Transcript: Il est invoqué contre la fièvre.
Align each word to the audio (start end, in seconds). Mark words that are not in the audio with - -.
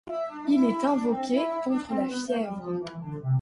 Il 0.49 0.63
est 0.65 0.83
invoqué 0.83 1.41
contre 1.63 1.93
la 1.93 2.07
fièvre. 2.09 2.83